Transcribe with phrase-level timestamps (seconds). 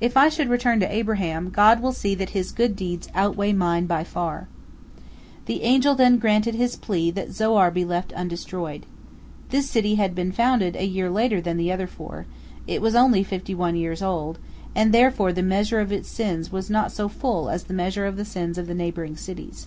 [0.00, 3.86] If I should return to Abraham, God will see that his good deeds outweigh mine
[3.86, 4.46] by far."
[5.46, 8.86] The angel then granted his plea that Zoar be left undestroyed.
[9.48, 12.26] This city had been founded a year later than the other four;
[12.68, 14.38] it was only fifty one years old,
[14.72, 18.16] and therefore the measure of its sins was not so full as the measure of
[18.16, 19.66] the sins of the neighboring cities.